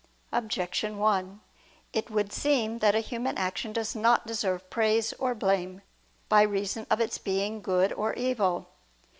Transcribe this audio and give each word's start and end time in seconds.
Objection 0.31 0.97
1: 0.97 1.41
It 1.93 2.09
would 2.09 2.33
seem 2.33 2.79
that 2.79 2.95
a 2.95 3.01
human 3.01 3.37
action 3.37 3.71
does 3.71 3.95
not 3.95 4.25
deserve 4.25 4.67
praise 4.71 5.13
or 5.19 5.35
blame 5.35 5.83
by 6.27 6.41
reason 6.41 6.87
of 6.89 6.99
its 6.99 7.19
being 7.19 7.61
good 7.61 7.93
or 7.93 8.13
evil. 8.15 8.65